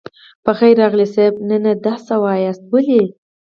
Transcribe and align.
په 0.43 0.51
خير 0.57 0.75
راغلئ 0.83 1.07
صيب 1.15 1.33
نه 1.49 1.57
نه 1.65 1.73
دا 1.85 1.93
څه 2.05 2.13
واياست 2.23 2.63
ولې. 2.71 3.03